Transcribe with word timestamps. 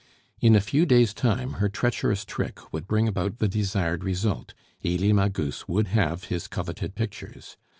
In 0.39 0.55
a 0.55 0.61
few 0.61 0.87
days' 0.87 1.13
time 1.13 1.57
her 1.61 1.69
treacherous 1.69 2.25
trick 2.25 2.73
would 2.73 2.87
bring 2.87 3.07
about 3.07 3.37
the 3.37 3.47
desired 3.47 4.03
result 4.03 4.55
Elie 4.83 5.13
Magus 5.13 5.67
would 5.67 5.89
have 5.89 6.23
his 6.23 6.47
coveted 6.47 6.95
pictures. 6.95 7.55